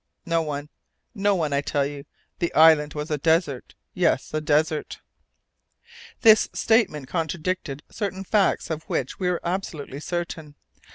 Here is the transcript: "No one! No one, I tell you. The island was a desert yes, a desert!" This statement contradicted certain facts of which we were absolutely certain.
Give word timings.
"No 0.25 0.41
one! 0.41 0.69
No 1.13 1.35
one, 1.35 1.53
I 1.53 1.61
tell 1.61 1.85
you. 1.85 2.05
The 2.39 2.51
island 2.55 2.95
was 2.95 3.11
a 3.11 3.19
desert 3.19 3.75
yes, 3.93 4.33
a 4.33 4.41
desert!" 4.41 4.99
This 6.21 6.49
statement 6.53 7.07
contradicted 7.07 7.83
certain 7.91 8.23
facts 8.23 8.71
of 8.71 8.81
which 8.89 9.19
we 9.19 9.29
were 9.29 9.41
absolutely 9.45 9.99
certain. 9.99 10.55